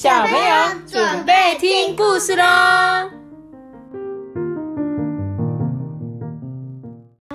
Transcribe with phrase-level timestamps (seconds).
[0.00, 3.10] 小朋友准备听故事喽！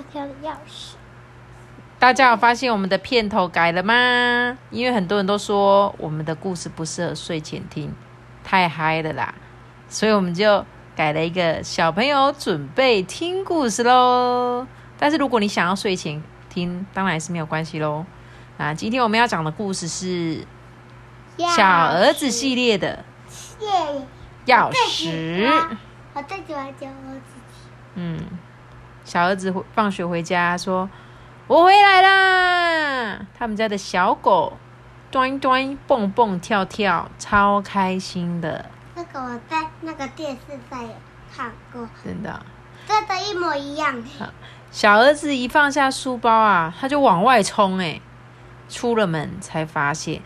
[0.09, 0.93] 挑的钥匙，
[1.99, 4.57] 大家有发现我们的片头改了吗？
[4.69, 7.93] 因为很多人都说我们的故事不适合睡前听，
[8.45, 9.35] 太嗨了啦，
[9.89, 14.65] 所以我们就改了一个小朋友准备听故事喽。
[14.97, 18.05] 但是如果你想要睡前听，当然是没有关系喽。
[18.55, 20.45] 那今天我们要讲的故事是
[21.37, 23.03] 小儿子系列的
[23.59, 23.67] 耶！
[24.45, 25.49] 钥匙。
[26.13, 27.69] 我最喜欢教我自己。
[27.95, 28.19] 嗯，
[29.03, 30.89] 小儿子放学回家说
[31.47, 34.53] ：“我回来啦！”他们家的小狗
[35.09, 40.95] 端端蹦蹦跳跳，超开心的，那个我在那个电视上也
[41.35, 42.45] 看过，真的。
[42.87, 44.03] 真的，一模一样。
[44.71, 48.01] 小儿子一放下书包啊，他就往外冲，哎，
[48.67, 50.21] 出了门才发现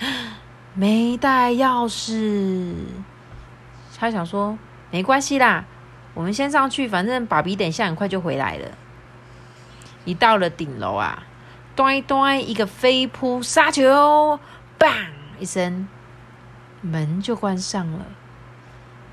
[0.79, 2.71] 没带钥匙。
[3.97, 4.55] 他想说
[4.91, 5.65] 没关系啦，
[6.13, 8.67] 我们先上去，反正爸比等下很快就回来了。
[10.05, 11.23] 一到了顶楼啊，
[11.75, 14.39] 端端一个飞扑杀球，
[14.77, 14.93] 砰
[15.39, 15.87] 一声，
[16.81, 18.05] 门就关上了。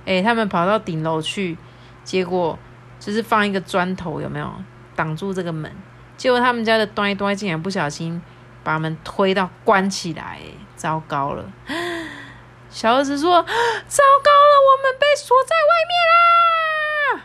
[0.04, 1.56] 哎，他们跑到顶楼去，
[2.04, 2.58] 结果
[3.00, 4.52] 就是放一个砖头，有没有？
[4.94, 5.72] 挡住这个门，
[6.18, 8.20] 结果他们家的端端竟然不小心
[8.62, 10.40] 把门推到关起来，
[10.84, 11.42] 糟糕了！
[12.68, 13.40] 小儿子说
[13.88, 17.24] ：“糟糕了，我们被锁在外面啦！”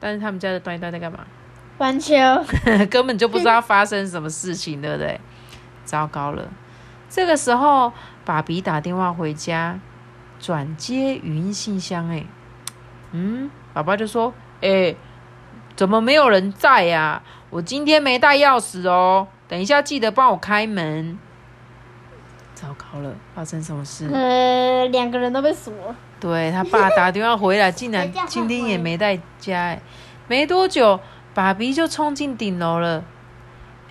[0.00, 1.18] 但是他们家的端端在干嘛？
[1.76, 2.14] 玩球，
[2.90, 5.20] 根本就不知道发生什么事情，对不对？
[5.84, 6.48] 糟糕了！
[7.10, 7.92] 这个时候，
[8.24, 9.78] 爸比打电话回家，
[10.40, 12.24] 转接语音信箱，哎，
[13.12, 14.96] 嗯，爸爸就说：“哎。”
[15.76, 17.22] 怎么没有人在呀？
[17.50, 21.18] 我今天没带钥匙哦，等一下记得帮我开门。
[22.60, 24.08] 糟糕了，发生什么事？
[24.12, 25.72] 呃，两个人都被锁。
[26.18, 29.56] 对他爸打电话回来，竟然 今天也没在家。
[29.56, 29.80] 哎，
[30.26, 30.98] 没多久，
[31.32, 33.04] 爸比就冲进顶楼了。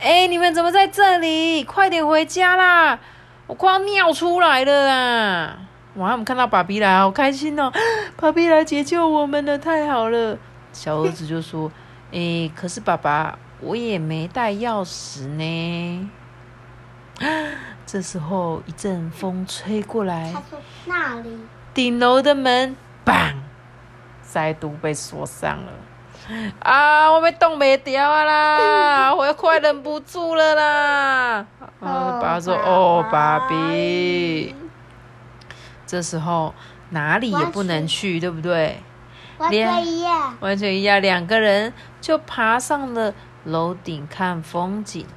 [0.02, 1.64] 哎，你们怎么在这里？
[1.64, 3.00] 快点回家啦！
[3.48, 5.60] 我快要尿出来了啊！
[5.96, 7.72] 哇，我们看到爸比来，好开心哦！
[8.20, 10.38] 爸比来解救我们了，太好了。
[10.74, 11.72] 小儿子就说
[12.12, 16.10] ：“诶， 可是爸爸，我也没带钥匙呢。”
[17.88, 21.40] 这时候一阵风吹过来，他说：“那里
[21.74, 22.76] 顶楼的门，
[23.06, 23.34] 砰，
[24.22, 25.72] 再度被锁上了。
[26.60, 29.16] 啊，我被冻没掉啊啦！
[29.16, 31.46] 我要快忍不住了啦！”
[31.80, 34.54] 爸爸说：“哦，爸比。”
[35.88, 36.54] 这时候
[36.90, 38.84] 哪里也不能去，对不对？
[39.38, 41.02] 完全一样，完全一样。
[41.02, 41.72] 两个人
[42.02, 43.14] 就爬上了
[43.46, 45.08] 楼顶看风景。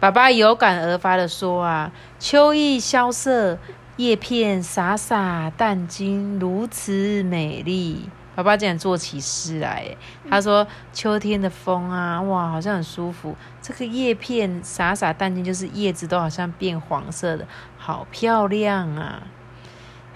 [0.00, 3.58] 爸爸有感而发的说：“啊，秋意萧瑟，
[3.98, 9.84] 叶片洒洒，淡金如此美丽。”爸爸竟然做起诗来，
[10.30, 13.36] 他说：“秋天的风啊，哇，好像很舒服。
[13.60, 17.46] 这个叶片洒洒淡金，就是叶子都好像变黄色的，
[17.76, 19.24] 好漂亮啊。”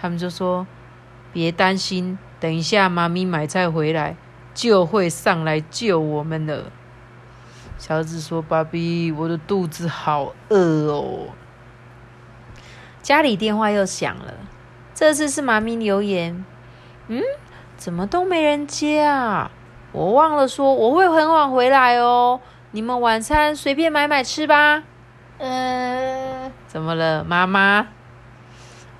[0.00, 0.66] 他们就说
[1.34, 4.16] ：“别担心。”等一下，妈咪买菜回来
[4.54, 6.72] 就会上来救我们了。
[7.78, 11.28] 小儿子说：“爸比，我的肚子好饿哦。”
[13.02, 14.34] 家里电话又响了，
[14.94, 16.44] 这次是妈咪留言
[17.08, 17.22] ：“嗯，
[17.76, 19.50] 怎么都没人接啊？
[19.92, 22.40] 我忘了说我会很晚回来哦。
[22.70, 24.82] 你们晚餐随便买买吃吧。”
[25.38, 27.88] 嗯，怎么了，妈妈？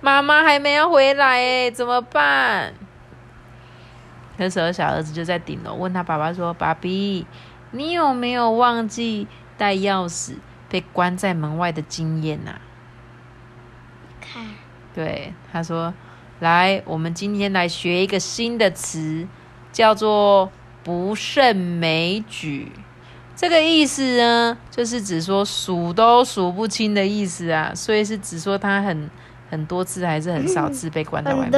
[0.00, 2.74] 妈妈还没有回来哎，怎么办？
[4.36, 7.24] 那时候，小儿子就在顶楼问他爸爸说：“爸比，
[7.74, 9.26] 你有没有忘记
[9.58, 10.34] 带钥匙
[10.68, 12.54] 被关在门外的经验呐？”
[14.22, 14.46] 看，
[14.94, 15.92] 对，他说
[16.38, 19.26] ：“来，我们今天来学一个新的词，
[19.72, 20.50] 叫做
[20.84, 22.70] ‘不胜枚举’。
[23.34, 27.72] 这个意思呢，就是指说数都数不清的意思啊。
[27.74, 29.10] 所以是指说他很
[29.50, 31.50] 很多次还是很少次被关在外面。”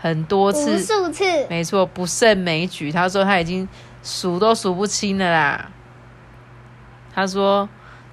[0.00, 2.90] 很多次，无数次，没错，不胜枚举。
[2.90, 3.68] 他说他已经
[4.02, 5.70] 数都数不清了啦。
[7.14, 7.68] 他说，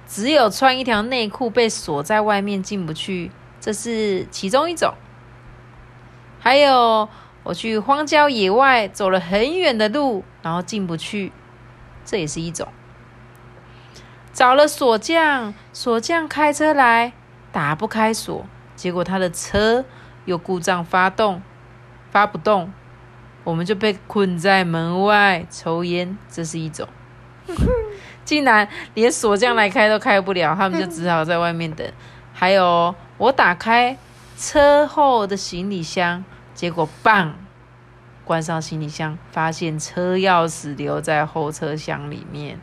[0.06, 4.94] 只有穿一条内裤被锁在外面进不去，这是其中一种。
[6.38, 7.08] 还有，
[7.42, 11.32] 我去荒郊野外走了很远的路，然后进不去，
[12.04, 12.68] 这也是一种。
[14.32, 17.12] 找了锁匠，锁匠开车来，
[17.50, 18.46] 打不开锁，
[18.76, 19.84] 结果他的车
[20.24, 21.42] 又故障发动。
[22.12, 22.72] 发不动，
[23.44, 26.88] 我们就被困在门外抽烟，这是一种。
[28.24, 31.86] 竟然连锁匠来开都开不了，他们就只好在外面等。
[32.32, 33.96] 还有，我打开
[34.36, 37.34] 车后的行李箱，结果棒，
[38.24, 42.60] 关上行李箱，发现车钥匙留在后车厢里面，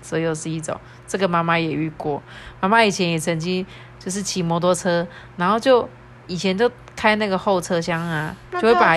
[0.00, 0.80] 这又是一种。
[1.06, 2.22] 这个妈妈也遇过，
[2.60, 3.66] 妈妈以前也曾经
[3.98, 5.06] 就是骑摩托车，
[5.36, 5.88] 然后就
[6.26, 8.94] 以前就开那个后车厢啊，就会把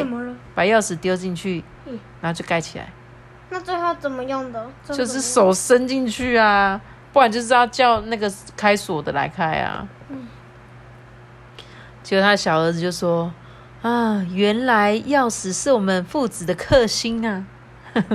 [0.53, 1.63] 把钥匙丢进去，
[2.19, 2.91] 然后就盖起来。
[3.50, 4.67] 那最后怎么用的？
[4.89, 6.81] 就是手伸进去啊，
[7.13, 9.88] 不然就是要叫那个开锁的来开啊。
[12.03, 13.33] 结果他小儿子就说
[13.81, 17.45] ：“啊，原来钥匙是我们父子的克星啊！”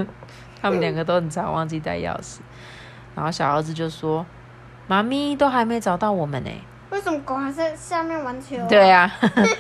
[0.61, 2.41] 他们两个都很常忘记带钥匙。
[3.15, 4.27] 然后小儿子就说
[4.87, 6.51] ：“妈咪都还没找到我们呢，
[6.91, 9.11] 为什么狗还在下面玩球？”对啊，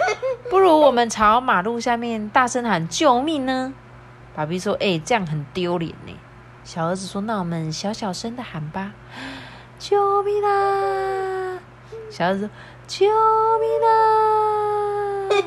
[0.50, 3.72] 不如我们朝马路下面大声喊救命呢？
[4.34, 6.12] 爸比说：“哎，这样很丢脸呢。”
[6.64, 8.92] 小儿子说：“那我们小小声的喊吧，
[9.78, 11.58] 救命啊！”
[12.10, 12.50] 小儿子说
[12.86, 14.36] ：“救命啊！”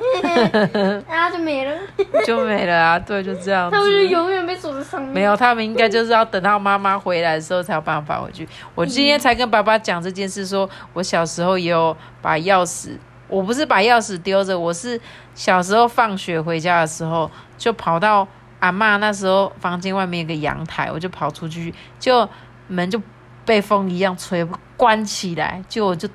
[1.07, 1.77] 然后就没了，
[2.25, 2.99] 就没了啊！
[2.99, 3.69] 对，就这样。
[3.69, 5.11] 他们就永远被锁在上面。
[5.11, 8.47] 没有，他们应该就是要等到妈妈回来的时候才有办法回去。
[8.75, 14.99] 我今天才跟爸爸讲这件事，说我小时候也有把钥匙，我不是把钥匙丢着，我是
[15.33, 18.27] 小时候放学回家的时候，就跑到
[18.59, 22.27] 阿妈那时候房间外面有个阳台，我就跑出去，就
[22.67, 23.01] 门就
[23.45, 26.09] 被风一样吹关起来，就我就。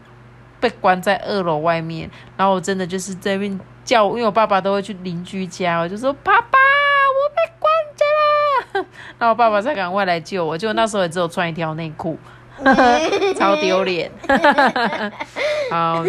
[0.58, 8.86] 被关在二楼外面，然后我真的就是在那边叫，因为我爸爸都会去邻居家，我就说爸爸，我被关着了，
[9.18, 12.18] 然后我爸爸才赶快来救我，就那时候也只有穿一条内裤，
[13.38, 14.10] 超丢脸。
[15.70, 16.04] 好，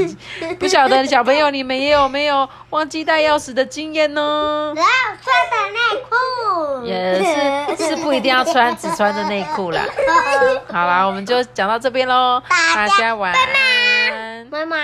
[0.60, 4.74] 不晓得小朋友你们也有没有忘记带钥匙的经验呢？
[4.76, 4.88] 只要
[5.22, 5.80] 穿的内
[6.10, 9.82] 裤，也是是不一定要穿，只穿着内裤啦。
[10.72, 12.42] 好啦，我们就讲到这边喽，
[12.76, 14.48] 大家晚安。
[14.52, 14.78] 妈妈。